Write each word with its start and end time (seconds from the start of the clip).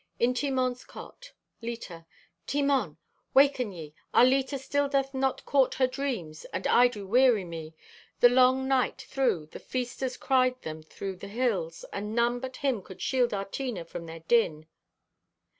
(In 0.17 0.33
Timon's 0.33 0.83
Cot.) 0.83 1.33
(Leta) 1.61 2.07
"Timon, 2.47 2.97
waken 3.35 3.71
ye! 3.71 3.93
Our 4.15 4.25
Leta 4.25 4.57
still 4.57 4.89
doth 4.89 5.11
court 5.45 5.75
her 5.75 5.85
dreams 5.85 6.43
and 6.45 6.65
I 6.65 6.87
do 6.87 7.05
weary 7.05 7.45
me. 7.45 7.75
The 8.19 8.29
long 8.29 8.67
night 8.67 9.05
thro' 9.07 9.45
the 9.45 9.59
feasters 9.59 10.17
cried 10.17 10.59
them 10.63 10.81
thro' 10.81 11.13
the 11.13 11.27
hills 11.27 11.85
and 11.93 12.15
none 12.15 12.39
but 12.39 12.57
Him 12.65 12.81
could 12.81 12.99
shield 12.99 13.31
our 13.31 13.45
Tina 13.45 13.85
from 13.85 14.07
their 14.07 14.21
din. 14.21 14.65